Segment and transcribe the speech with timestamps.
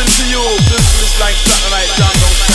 [0.00, 0.40] Introducing to you,
[1.20, 2.49] like satellite down don't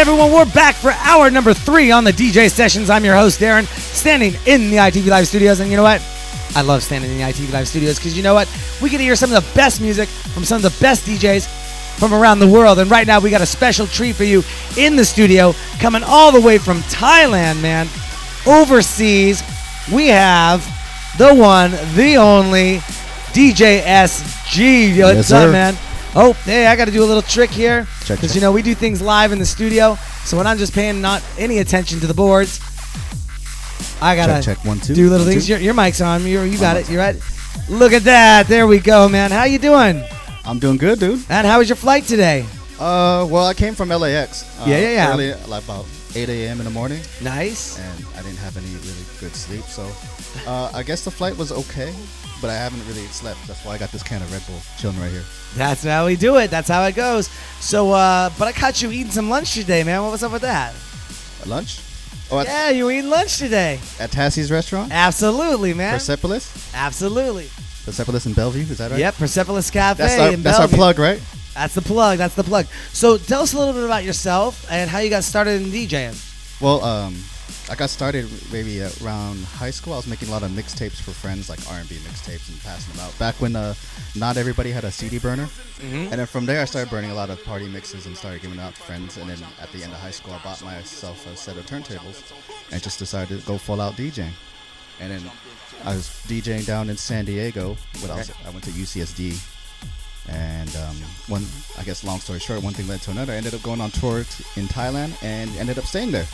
[0.00, 2.88] everyone, we're back for hour number three on the DJ sessions.
[2.88, 5.60] I'm your host, Darren, standing in the ITV Live studios.
[5.60, 6.00] And you know what?
[6.56, 8.48] I love standing in the ITV Live studios because you know what?
[8.80, 11.98] We get to hear some of the best music from some of the best DJs
[11.98, 12.78] from around the world.
[12.78, 14.42] And right now, we got a special treat for you
[14.78, 17.86] in the studio, coming all the way from Thailand, man.
[18.46, 19.42] Overseas,
[19.92, 20.64] we have
[21.18, 22.78] the one, the only
[23.34, 24.98] DJ SG.
[25.02, 25.52] What's Yes, up, sir.
[25.52, 25.74] man?
[26.14, 27.86] Oh, hey, I got to do a little trick here.
[28.10, 29.96] Check, Because, you know, we do things live in the studio.
[30.24, 32.58] So when I'm just paying not any attention to the boards,
[34.02, 35.48] I got to Check, check, one, two, do little one, things.
[35.48, 36.26] Your, your mic's on.
[36.26, 36.90] You're, you got My it.
[36.90, 37.16] You're right.
[37.68, 38.48] Look at that.
[38.48, 39.30] There we go, man.
[39.30, 40.02] How you doing?
[40.44, 41.24] I'm doing good, dude.
[41.28, 42.46] And how was your flight today?
[42.80, 44.42] Uh, well, I came from LAX.
[44.58, 45.12] Uh, Yeah, yeah, yeah.
[45.12, 46.58] Early, like about 8 a.m.
[46.58, 47.78] in the morning, Nice.
[47.78, 49.62] and I didn't have any really good sleep.
[49.64, 49.88] So,
[50.50, 51.94] uh, I guess the flight was okay,
[52.40, 53.46] but I haven't really slept.
[53.46, 55.24] That's why I got this can of Red Bull chilling right here.
[55.54, 56.50] That's how we do it.
[56.50, 57.28] That's how it goes.
[57.60, 60.02] So, uh, but I caught you eating some lunch today, man.
[60.02, 60.74] What was up with that?
[61.40, 61.80] At lunch?
[62.30, 63.80] Oh, Yeah, you were eating lunch today.
[63.98, 64.92] at Tassie's restaurant?
[64.92, 65.94] Absolutely, man.
[65.94, 66.72] Persepolis?
[66.74, 67.48] Absolutely.
[67.84, 69.00] Persepolis in Bellevue, is that right?
[69.00, 70.02] Yep, Persepolis Cafe.
[70.02, 71.20] That's, our, that's our plug, right?
[71.54, 72.18] That's the plug.
[72.18, 72.66] That's the plug.
[72.92, 76.60] So tell us a little bit about yourself and how you got started in DJing.
[76.60, 77.16] Well, um,
[77.70, 79.92] I got started maybe around high school.
[79.92, 83.06] I was making a lot of mixtapes for friends, like R&B mixtapes, and passing them
[83.06, 83.16] out.
[83.20, 83.74] Back when uh,
[84.16, 85.48] not everybody had a CD burner,
[85.80, 86.12] Mm-hmm.
[86.12, 88.58] and then from there I started burning a lot of party mixes and started giving
[88.60, 89.16] out to friends.
[89.16, 92.20] And then at the end of high school, I bought myself a set of turntables,
[92.70, 94.28] and just decided to go full out DJing.
[95.00, 95.30] And then
[95.84, 97.76] I was DJing down in San Diego.
[98.00, 99.40] When I, was, I went to UCSD,
[100.28, 100.96] and um,
[101.28, 101.46] one,
[101.78, 103.32] I guess, long story short, one thing led to another.
[103.32, 106.26] I ended up going on tour t- in Thailand and ended up staying there.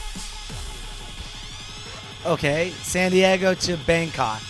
[2.27, 4.41] Okay, San Diego to Bangkok.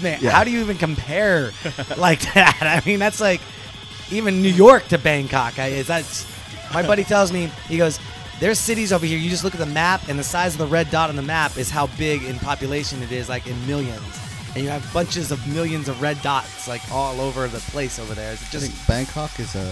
[0.00, 0.30] Man, Yeah.
[0.30, 1.52] how do you even compare
[1.96, 2.58] like that?
[2.62, 3.40] I mean, that's like
[4.10, 5.58] even New York to Bangkok.
[5.58, 6.26] I, is that's
[6.74, 7.98] my buddy tells me he goes.
[8.40, 9.18] There's cities over here.
[9.18, 11.22] You just look at the map, and the size of the red dot on the
[11.22, 14.02] map is how big in population it is, like in millions.
[14.56, 18.14] And you have bunches of millions of red dots, like all over the place over
[18.14, 18.32] there.
[18.32, 19.62] Is it I just think Bangkok is a,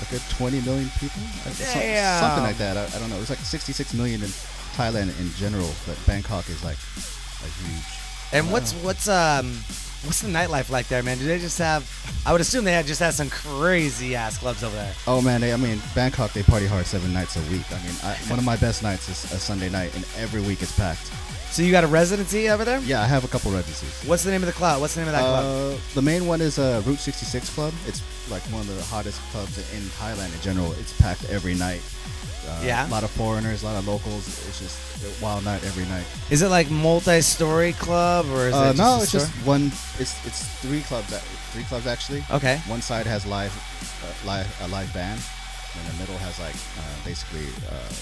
[0.00, 1.22] like a good 20 million people.
[2.20, 2.76] Something like that.
[2.76, 3.16] I, I don't know.
[3.20, 4.30] It's like 66 million in
[4.76, 7.84] Thailand in general, but Bangkok is like a huge.
[8.32, 9.46] And what's what's um
[10.04, 11.18] what's the nightlife like there, man?
[11.18, 11.88] Do they just have?
[12.26, 14.92] I would assume they had just have some crazy ass clubs over there.
[15.06, 16.32] Oh man, they, I mean Bangkok.
[16.32, 17.64] They party hard seven nights a week.
[17.72, 20.60] I mean, I, one of my best nights is a Sunday night, and every week
[20.62, 21.10] it's packed.
[21.56, 22.80] So you got a residency over there?
[22.80, 24.06] Yeah, I have a couple residencies.
[24.06, 24.78] What's the name of the club?
[24.78, 25.44] What's the name of that club?
[25.74, 27.72] Uh, the main one is uh, Route 66 Club.
[27.86, 30.72] It's like one of the hottest clubs in Thailand in general.
[30.72, 31.80] It's packed every night.
[32.46, 32.86] Uh, Yeah?
[32.86, 34.28] A lot of foreigners, a lot of locals.
[34.46, 36.04] It's just a wild night every night.
[36.28, 39.20] Is it like multi-story club or is Uh, it just no, it's store?
[39.22, 39.72] just one.
[39.98, 41.08] It's it's three clubs.
[41.54, 42.22] Three clubs actually.
[42.30, 42.60] okay.
[42.68, 43.54] One side has live,
[44.04, 45.22] uh, live a live band,
[45.78, 47.92] and the middle has like uh, basically uh,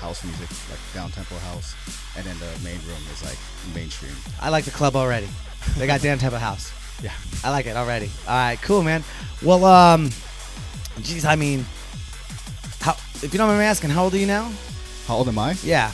[0.00, 1.74] house music, like down tempo house,
[2.16, 3.38] and then the main room is like
[3.74, 4.12] mainstream.
[4.40, 5.28] I like the club already.
[5.76, 6.72] They got damn type of house.
[7.02, 7.12] Yeah.
[7.42, 8.10] I like it already.
[8.28, 9.02] All right, cool, man.
[9.42, 10.10] Well, um,
[11.00, 11.64] geez, I mean,
[12.78, 12.92] how?
[13.22, 14.52] If you don't mind me asking, how old are you now?
[15.06, 15.56] How old am I?
[15.64, 15.92] Yeah,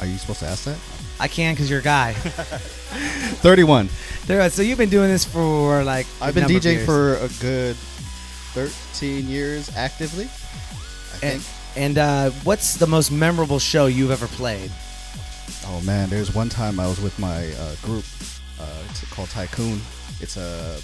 [0.00, 0.76] Are you supposed to ask that?
[1.20, 2.12] I can because you're a guy.
[3.42, 3.88] Thirty-one.
[4.26, 7.76] there, so you've been doing this for like I've been DJing for a good
[8.54, 10.24] thirteen years actively.
[10.24, 11.57] I And, think.
[11.78, 14.70] And uh, what's the most memorable show you've ever played?
[15.66, 18.04] Oh man, there's one time I was with my uh, group
[18.60, 19.80] uh, it's called Tycoon.
[20.20, 20.80] It's a,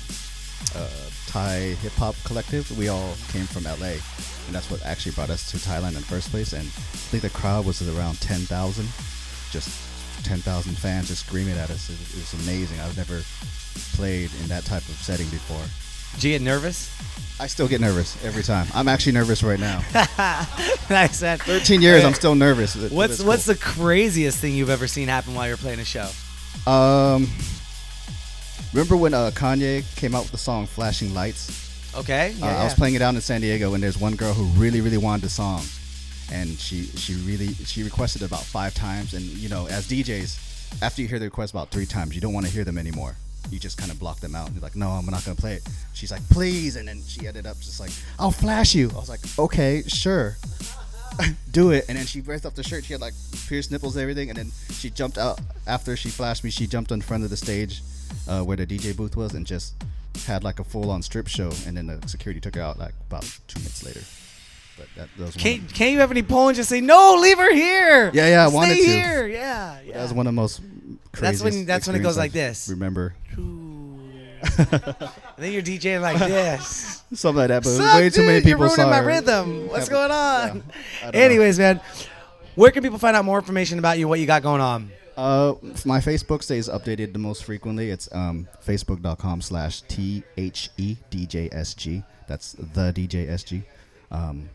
[0.79, 0.89] a
[1.27, 2.71] Thai hip hop collective.
[2.79, 3.99] We all came from LA,
[4.47, 6.53] and that's what actually brought us to Thailand in the first place.
[6.53, 8.87] And I think the crowd was around ten thousand,
[9.51, 9.69] just
[10.25, 11.91] ten thousand fans just screaming at us.
[11.91, 12.79] It, it was amazing.
[12.81, 13.23] I've never
[13.97, 15.65] played in that type of setting before.
[16.15, 16.91] Did you get nervous?
[17.41, 18.69] I still get nervous every time.
[18.75, 19.83] I'm actually nervous right now.
[20.89, 21.21] nice.
[21.21, 21.39] man.
[21.39, 22.77] 13 years, I'm still nervous.
[22.91, 26.09] What's it's what's the craziest thing you've ever seen happen while you're playing a show?
[26.67, 27.29] um
[28.75, 31.95] Remember when uh, Kanye came out with the song "Flashing Lights"?
[31.97, 32.35] Okay.
[32.43, 34.81] Uh, I was playing it out in San Diego, and there's one girl who really,
[34.81, 35.63] really wanted the song,
[36.33, 39.15] and she she really she requested it about five times.
[39.15, 42.33] And you know, as DJs, after you hear the request about three times, you don't
[42.33, 43.17] want to hear them anymore.
[43.51, 44.47] You just kind of block them out.
[44.47, 45.69] And you're like, no, I'm not gonna play it.
[45.93, 48.91] She's like, please, and then she ended up just like, I'll flash you.
[48.91, 50.37] I was like, okay, sure.
[51.53, 52.85] Do it, and then she raised up the shirt.
[52.85, 53.15] She had like
[53.47, 56.51] pierced nipples, and everything, and then she jumped out after she flashed me.
[56.51, 57.83] She jumped in front of the stage
[58.29, 59.75] uh, where the DJ booth was, and just
[60.27, 61.53] had like a full-on strip show.
[61.67, 64.01] And then the security took her out like about two minutes later.
[64.77, 67.17] But that, that can't, of, can't you have any pull and just say no?
[67.21, 68.11] Leave her here.
[68.13, 68.83] Yeah, yeah, I Stay wanted to.
[68.85, 69.27] here.
[69.29, 69.93] Yeah, yeah.
[69.95, 70.61] that was one of the most.
[71.21, 72.69] That's when- that's when it goes like this.
[72.69, 74.11] Remember And
[75.39, 77.03] then you're DJing like this.
[77.15, 78.49] something like that, but Sup, way too many dude?
[78.49, 79.07] You're people ruining saw my her.
[79.07, 79.69] rhythm.
[79.69, 80.57] What's Yeah, going on?
[80.57, 80.63] yeah,
[81.03, 81.21] don't know.
[81.21, 81.81] Anyways, man,
[82.55, 84.91] where can people find out more information about you, what you got going on?
[85.17, 85.55] Uh,
[85.85, 87.89] my Facebook stays updated the most frequently.
[87.91, 89.83] It's um, facebook.com slash
[90.95, 92.03] T-H-E-D-J-S-G.
[92.27, 93.63] That's the DJSG.
[94.11, 94.49] Um,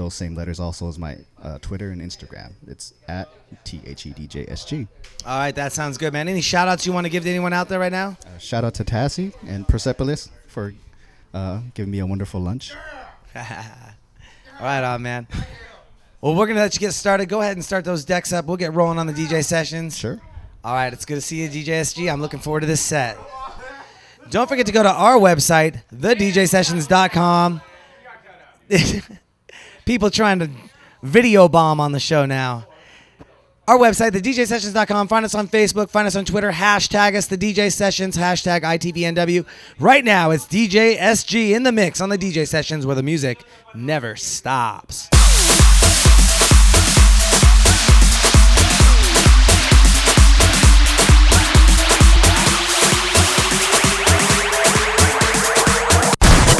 [0.00, 2.52] those same letters also as my uh, Twitter and Instagram.
[2.66, 3.28] It's at
[3.64, 4.86] T H E D J S G.
[5.26, 6.26] All right, that sounds good, man.
[6.26, 8.16] Any shout outs you want to give to anyone out there right now?
[8.26, 10.74] Uh, shout out to Tassie and Persepolis for
[11.34, 12.72] uh, giving me a wonderful lunch.
[13.36, 13.42] All
[14.62, 15.26] right, on, man.
[16.22, 17.26] Well, we're going to let you get started.
[17.26, 18.46] Go ahead and start those decks up.
[18.46, 19.98] We'll get rolling on the DJ sessions.
[19.98, 20.18] Sure.
[20.64, 22.10] All right, it's good to see you, DJSG.
[22.10, 23.18] I'm looking forward to this set.
[24.30, 27.60] Don't forget to go to our website, thedjsessions.com.
[29.90, 30.48] People trying to
[31.02, 32.64] video bomb on the show now.
[33.66, 35.08] Our website, thedjsessions.com.
[35.08, 35.90] Find us on Facebook.
[35.90, 36.52] Find us on Twitter.
[36.52, 38.16] Hashtag us, the DJ Sessions.
[38.16, 39.44] Hashtag ITVNW.
[39.80, 43.42] Right now, it's DJ SG in the mix on the DJ Sessions where the music
[43.74, 45.08] never stops.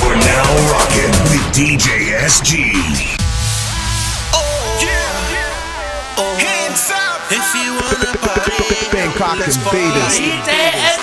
[0.03, 3.20] We're now rocking DJ SG.
[7.31, 8.91] If you wanna party.
[8.91, 11.00] Bangkok Let's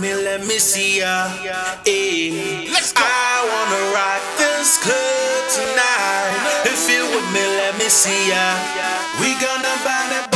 [0.00, 1.26] me, let me see ya.
[1.86, 3.02] Eh, Let's go.
[3.02, 6.64] I wanna rock this club tonight.
[6.66, 8.54] If you with me, let me see ya.
[9.20, 10.27] We gonna buy that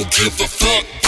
[0.00, 0.99] don't give a fuck.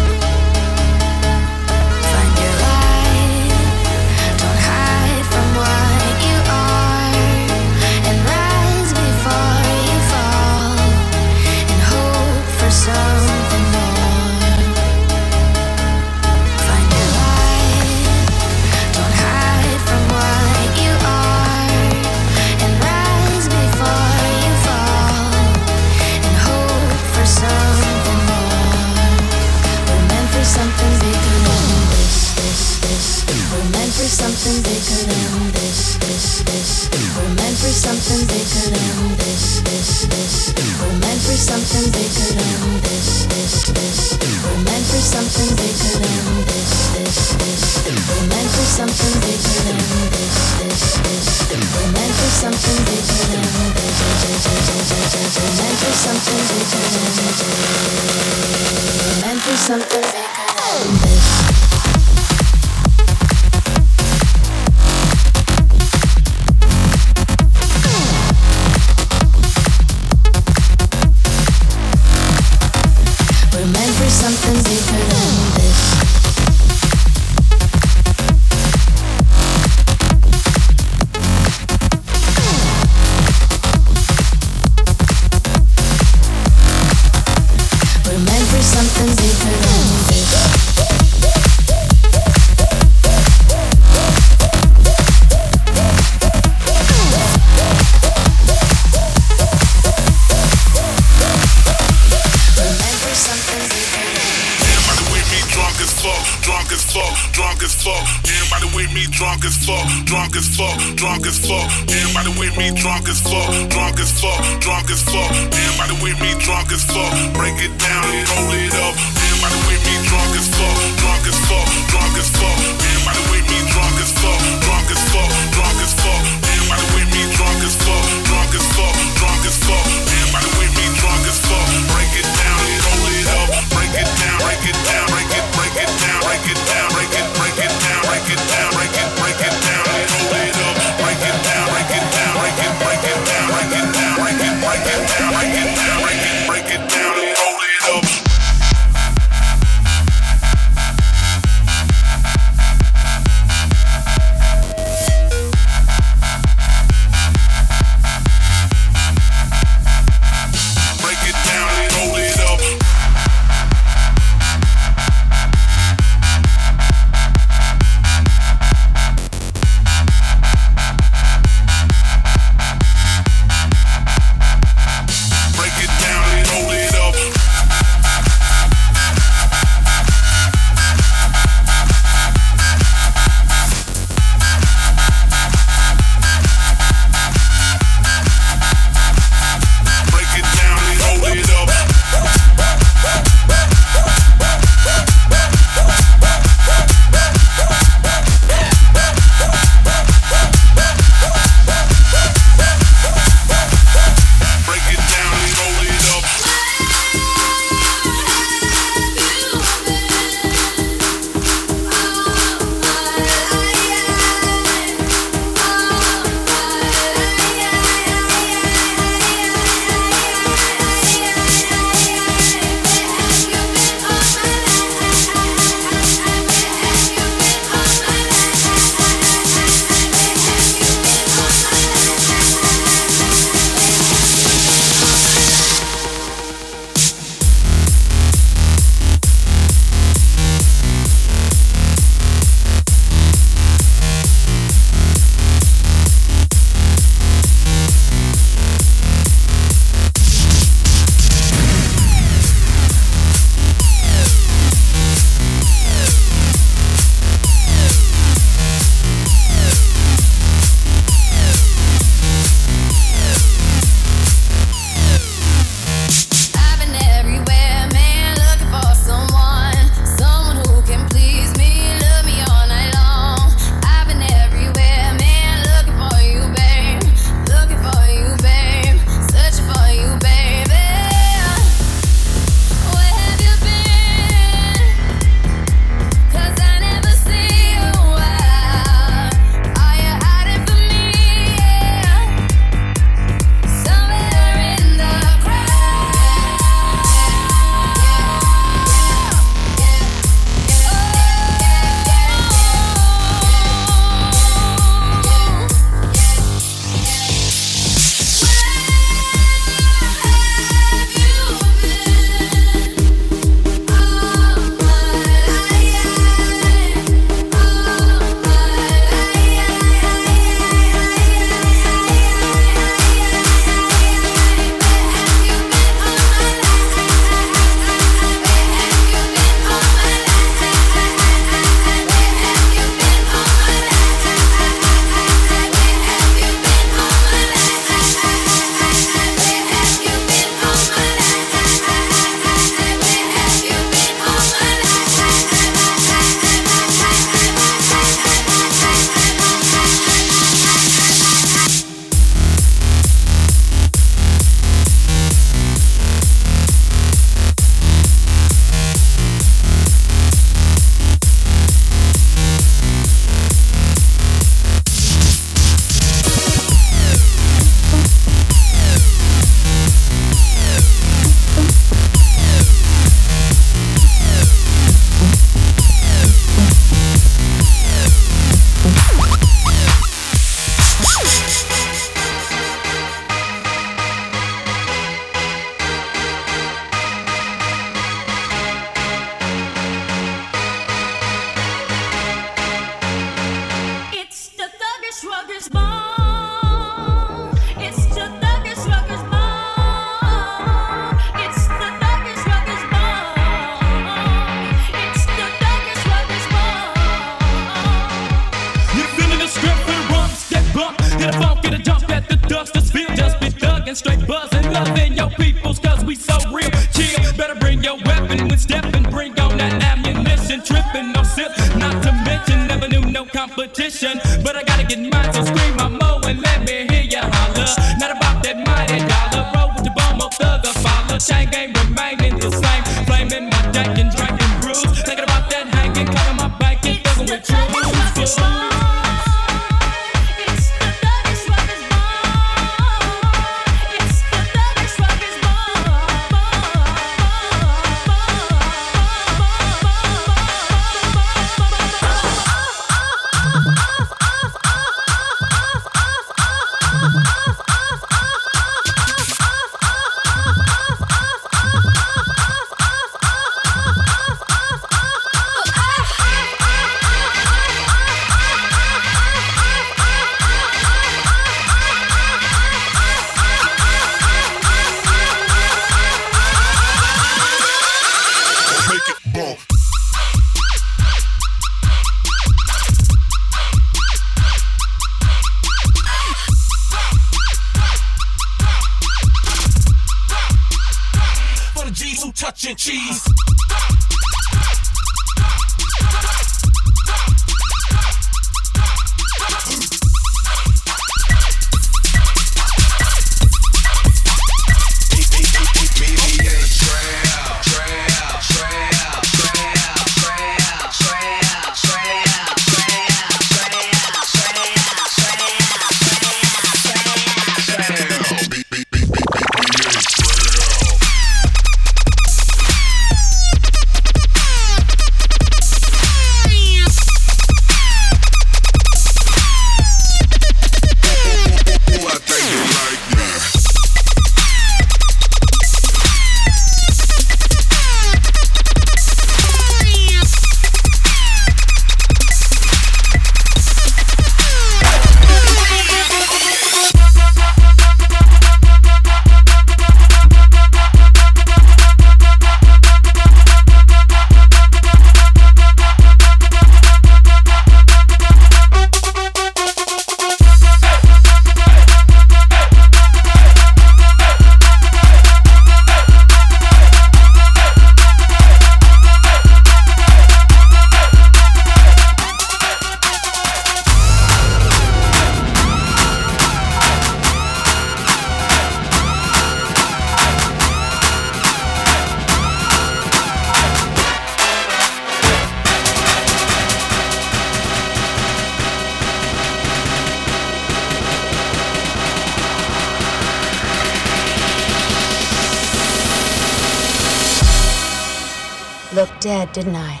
[599.28, 600.00] Dead, didn't I?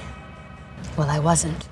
[0.96, 1.67] Well, I wasn't.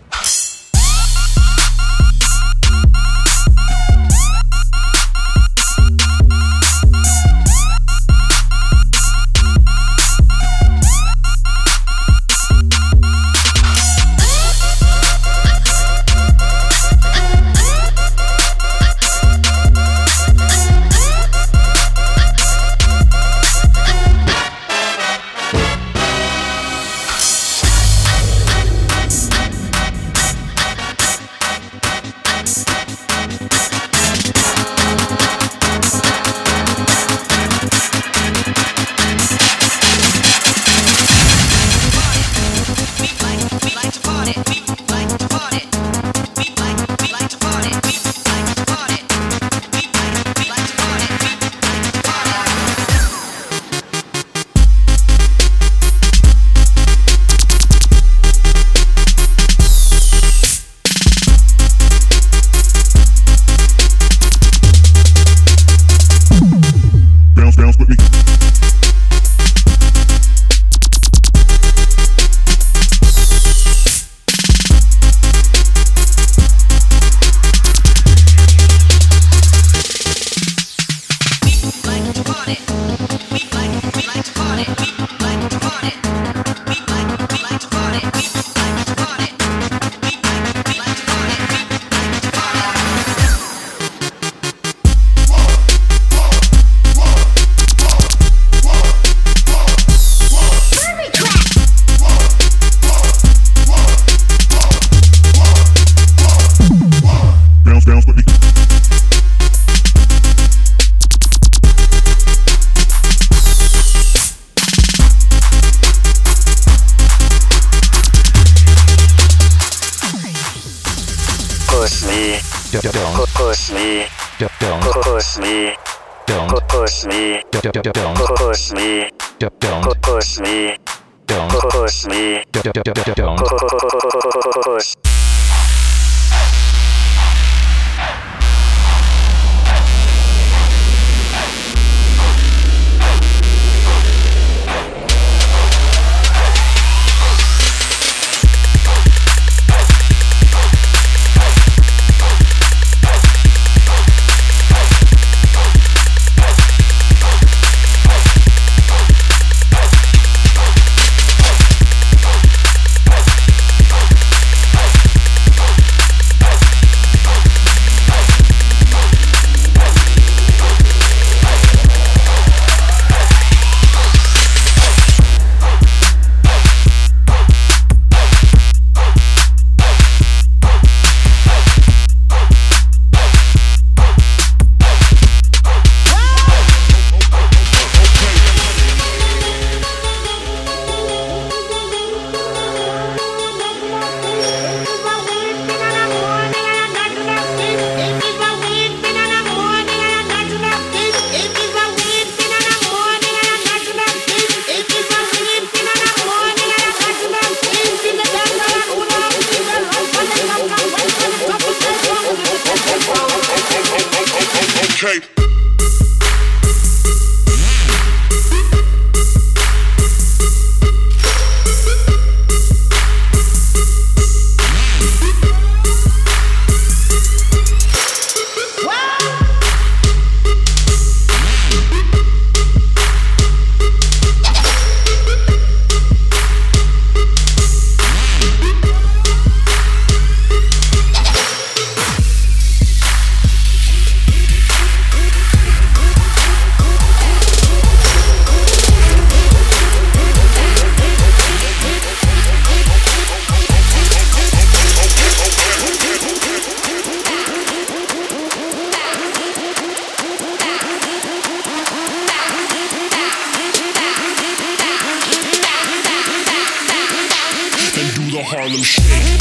[268.66, 269.35] Harlem Shake.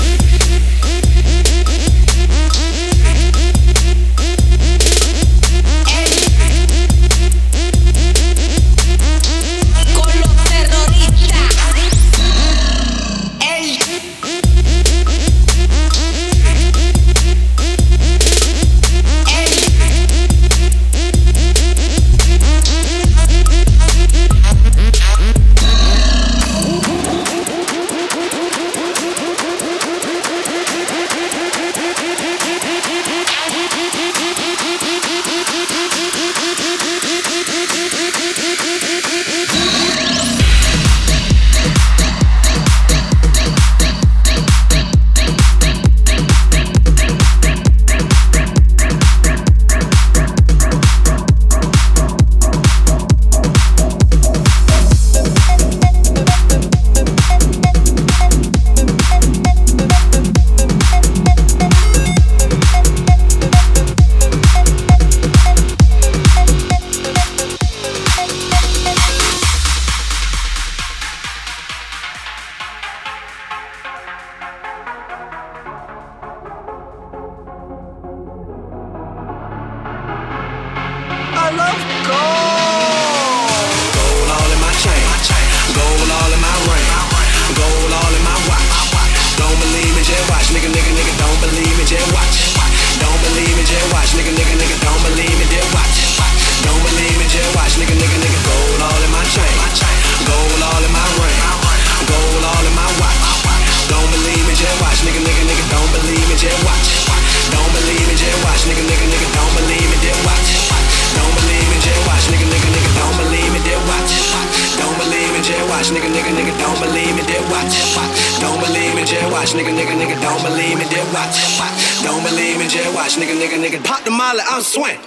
[123.45, 123.83] nigga, nigga.
[123.83, 124.99] Pop the molly, I'm swing.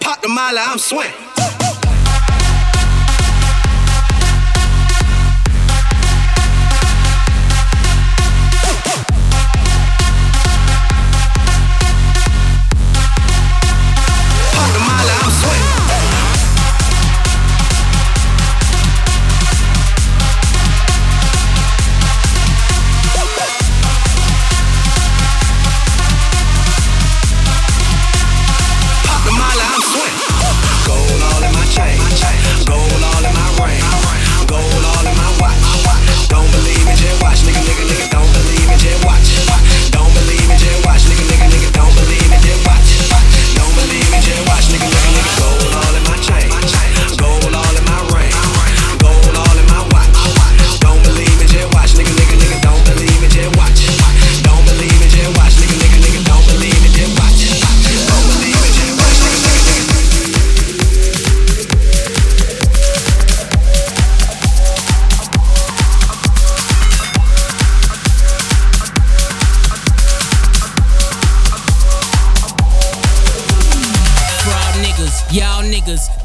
[0.00, 1.10] Pop the molly, I'm swing.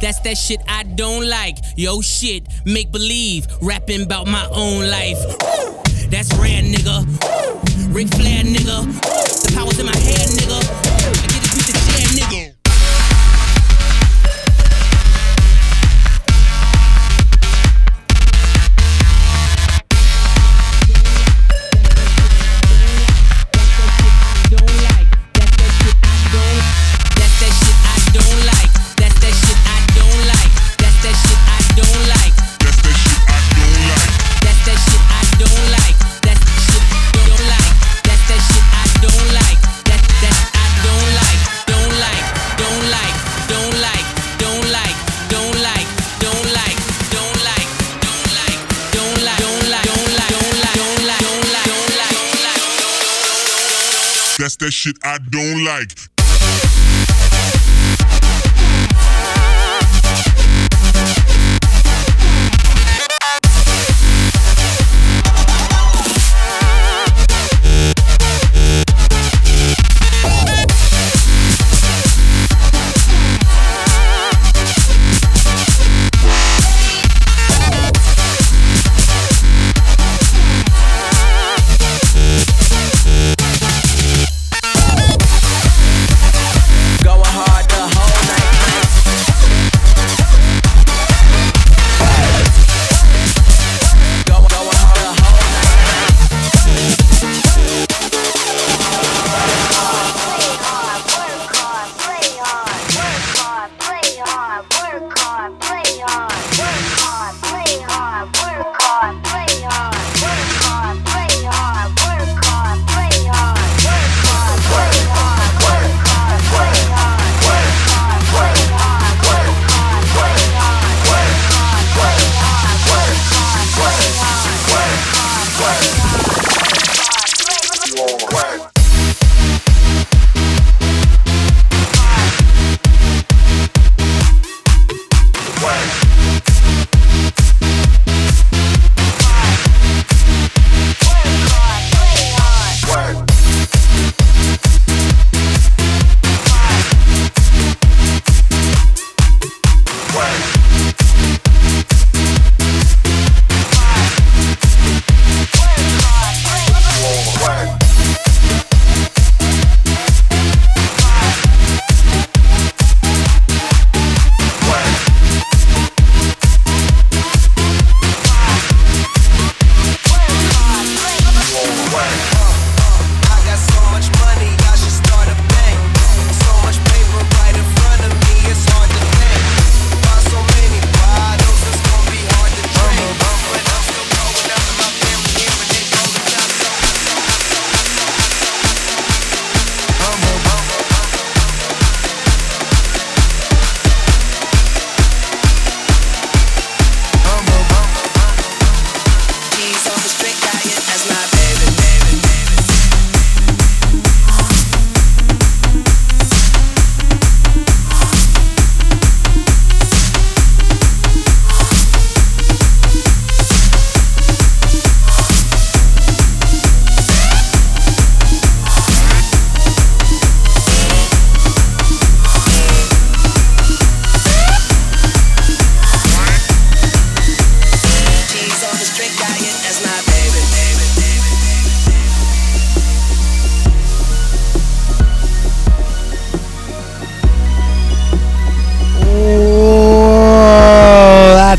[0.05, 1.57] That's that shit I don't like.
[1.75, 5.17] Yo, shit, make believe, rapping about my own life.
[6.11, 7.01] That's rare, nigga.
[7.91, 8.85] Ric Flair, nigga.
[8.85, 10.84] The power's in my head, nigga.
[54.65, 56.14] That shit I don't like.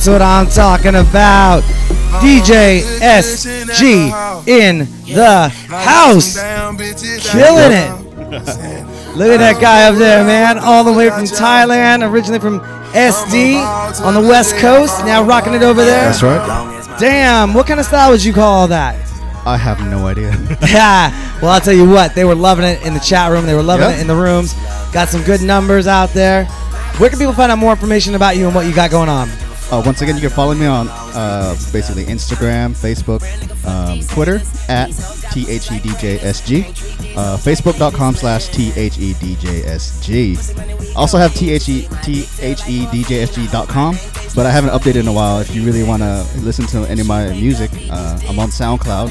[0.06, 1.62] That's what I'm talking about.
[2.22, 6.36] DJ SG in the house.
[7.32, 9.16] Killing it.
[9.16, 10.58] Look at that guy up there, man.
[10.58, 12.60] All the way from Thailand, originally from
[12.92, 13.56] SD
[14.00, 15.04] on the West Coast.
[15.04, 16.04] Now rocking it over there.
[16.12, 16.98] That's right.
[17.00, 18.94] Damn, what kind of style would you call that?
[19.44, 20.30] I have no idea.
[20.68, 21.10] Yeah.
[21.42, 23.44] Well, I'll tell you what, they were loving it in the chat room.
[23.44, 23.96] They were loving Yeah.
[23.96, 24.54] it in the rooms.
[24.92, 26.44] Got some good numbers out there.
[26.98, 29.28] Where can people find out more information about you and what you got going on?
[29.70, 33.22] Uh, once again, you can follow me on uh, basically Instagram, Facebook,
[33.66, 34.36] um, Twitter
[34.68, 36.64] at THEDJSG,
[37.16, 40.36] uh, Facebook.com slash THEDJSG.
[40.96, 41.58] Also have THE,
[42.38, 43.96] THEDJSG.com,
[44.36, 45.40] but I haven't updated in a while.
[45.40, 49.10] If you really want to listen to any of my music, uh, I'm on SoundCloud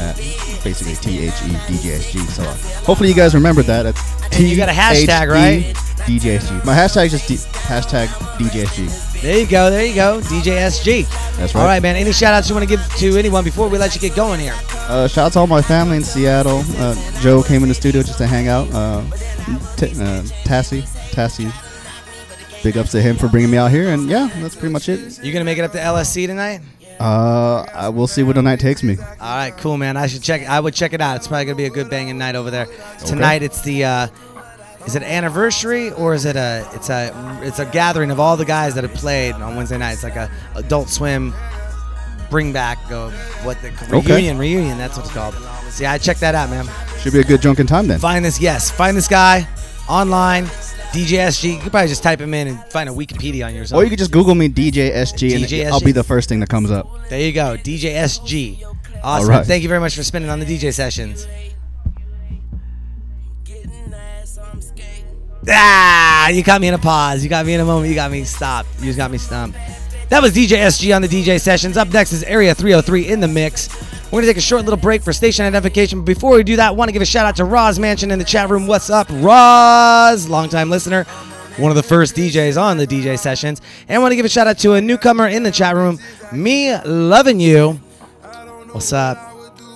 [0.00, 0.16] at
[0.64, 2.26] basically THEDJSG.
[2.26, 3.86] So uh, hopefully you guys remember that.
[4.32, 5.72] And you got a hashtag, right?
[6.06, 6.64] DJSG.
[6.64, 8.06] My hashtag is just D- hashtag
[8.38, 9.20] DJSG.
[9.22, 9.70] There you go.
[9.70, 10.20] There you go.
[10.20, 11.08] DJ SG.
[11.36, 11.60] That's right.
[11.60, 11.96] All right, man.
[11.96, 14.40] Any shout outs you want to give to anyone before we let you get going
[14.40, 14.54] here?
[14.88, 16.62] Uh, shout out to all my family in Seattle.
[16.78, 18.68] Uh, Joe came in the studio just to hang out.
[18.72, 19.02] Uh,
[19.76, 21.52] t- uh, Tassie, Tassie.
[22.62, 25.22] Big ups to him for bringing me out here, and yeah, that's pretty much it.
[25.22, 26.60] You gonna make it up to LSC tonight?
[26.98, 28.96] Uh, I will see where the night takes me.
[28.98, 29.96] All right, cool, man.
[29.96, 30.48] I should check.
[30.48, 31.16] I would check it out.
[31.16, 32.66] It's probably gonna be a good banging night over there.
[33.04, 33.84] Tonight, it's the.
[33.84, 34.08] Uh,
[34.86, 36.66] is it anniversary or is it a?
[36.74, 37.40] It's a.
[37.42, 39.92] It's a gathering of all the guys that have played on Wednesday night.
[39.94, 41.34] It's like a Adult Swim
[42.30, 43.12] bring back of
[43.44, 44.12] what the Okay.
[44.14, 44.38] reunion.
[44.38, 44.78] Reunion.
[44.78, 45.34] That's what it's called.
[45.70, 46.68] See, I check that out, man.
[47.00, 47.98] Should be a good drunken time then.
[47.98, 48.40] Find this.
[48.40, 49.46] Yes, find this guy
[49.88, 50.48] online.
[50.92, 53.70] DJSG, You could probably just type him in and find a Wikipedia on yours.
[53.72, 56.48] Or you could just Google me DJ SG, and I'll be the first thing that
[56.48, 56.88] comes up.
[57.10, 58.62] There you go, DJSG.
[59.02, 59.28] Awesome.
[59.28, 59.46] Right.
[59.46, 61.26] Thank you very much for spending on the DJ sessions.
[65.48, 67.22] Ah, you got me in a pause.
[67.22, 67.88] You got me in a moment.
[67.88, 68.68] You got me stopped.
[68.80, 69.58] You just got me stumped.
[70.08, 71.76] That was DJ SG on the DJ sessions.
[71.76, 73.68] Up next is Area 303 in the mix.
[74.06, 76.00] We're gonna take a short little break for station identification.
[76.00, 78.12] But before we do that, I want to give a shout out to Roz Mansion
[78.12, 78.66] in the chat room.
[78.68, 80.28] What's up, Roz?
[80.28, 81.04] Longtime listener,
[81.56, 83.60] one of the first DJs on the DJ sessions.
[83.88, 85.98] And I want to give a shout out to a newcomer in the chat room,
[86.32, 87.80] me loving you.
[88.70, 89.25] What's up?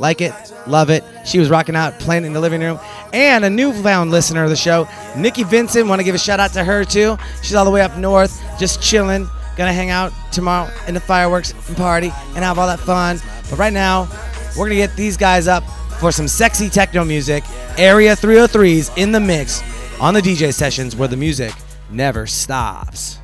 [0.01, 0.33] Like it,
[0.67, 1.05] love it.
[1.27, 2.81] She was rocking out, playing in the living room.
[3.13, 5.87] And a newfound listener of the show, Nikki Vincent.
[5.87, 7.19] Want to give a shout out to her too.
[7.43, 9.29] She's all the way up north, just chilling.
[9.59, 13.21] Gonna hang out tomorrow in the fireworks and party and have all that fun.
[13.51, 14.09] But right now,
[14.57, 15.65] we're gonna get these guys up
[16.01, 17.45] for some sexy techno music.
[17.77, 19.63] Area 303's in the mix
[20.01, 21.53] on the DJ sessions where the music
[21.91, 23.20] never stops.